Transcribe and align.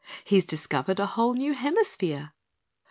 He's 0.23 0.45
discovered 0.45 0.99
a 0.99 1.05
whole 1.05 1.35
New 1.35 1.53
Hemisphere! 1.53 2.33